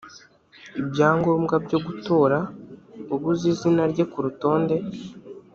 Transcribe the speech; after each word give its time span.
ibyangombwa 0.81 1.55
byo 1.65 1.79
gutora 1.85 2.37
ubuze 3.13 3.45
izina 3.53 3.83
rye 3.91 4.03
ku 4.11 4.17
rutonde 4.25 4.75